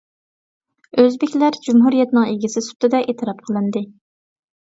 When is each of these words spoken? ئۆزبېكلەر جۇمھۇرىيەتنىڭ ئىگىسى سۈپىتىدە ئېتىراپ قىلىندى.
ئۆزبېكلەر 1.01 1.59
جۇمھۇرىيەتنىڭ 1.67 2.25
ئىگىسى 2.31 2.65
سۈپىتىدە 2.69 3.03
ئېتىراپ 3.11 3.45
قىلىندى. 3.51 3.85